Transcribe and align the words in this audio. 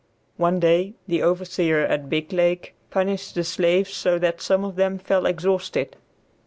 One 0.37 0.59
day 0.59 0.95
the 1.07 1.21
overseer 1.21 1.81
at 1.81 2.09
Biglake 2.09 2.73
punished 2.89 3.35
the 3.35 3.43
slaves 3.43 3.93
so 3.93 4.17
that 4.17 4.41
some 4.41 4.65
of 4.65 4.75
them 4.75 4.97
fell 4.97 5.27
exhausted. 5.27 5.95